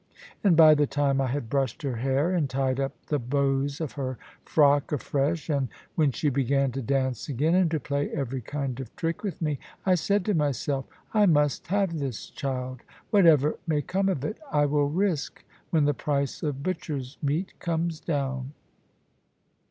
And 0.43 0.57
by 0.57 0.73
the 0.73 0.87
time 0.87 1.21
I 1.21 1.27
had 1.27 1.47
brushed 1.47 1.83
her 1.83 1.97
hair 1.97 2.31
and 2.33 2.49
tied 2.49 2.79
up 2.79 2.93
the 3.05 3.19
bows 3.19 3.79
of 3.79 3.91
her 3.91 4.17
frock 4.43 4.91
afresh, 4.91 5.47
and 5.47 5.67
when 5.93 6.11
she 6.11 6.29
began 6.31 6.71
to 6.71 6.81
dance 6.81 7.29
again, 7.29 7.53
and 7.53 7.69
to 7.69 7.79
play 7.79 8.09
every 8.09 8.41
kind 8.41 8.79
of 8.79 8.95
trick 8.95 9.21
with 9.21 9.39
me, 9.43 9.59
I 9.85 9.93
said 9.93 10.25
to 10.25 10.33
myself, 10.33 10.85
"I 11.13 11.27
must 11.27 11.67
have 11.67 11.99
this 11.99 12.31
child. 12.31 12.79
Whatever 13.11 13.59
may 13.67 13.83
come 13.83 14.09
of 14.09 14.25
it, 14.25 14.39
I 14.51 14.65
will 14.65 14.89
risk 14.89 15.45
when 15.69 15.85
the 15.85 15.93
price 15.93 16.41
of 16.41 16.63
butcher's 16.63 17.19
meat 17.21 17.53
comes 17.59 17.99
down." 17.99 18.53